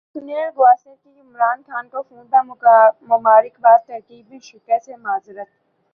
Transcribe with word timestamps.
سنیل 0.15 0.49
گواسکر 0.55 0.95
کی 1.03 1.19
عمران 1.19 1.61
خان 1.67 1.87
کو 1.89 2.01
فون 2.01 2.25
پر 2.27 2.41
مبارکبادتقریب 3.07 4.25
میں 4.29 4.39
شرکت 4.41 4.83
سے 4.85 4.95
معذرت 4.97 5.47